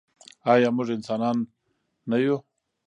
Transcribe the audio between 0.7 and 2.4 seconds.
موږ انسانان نه یو؟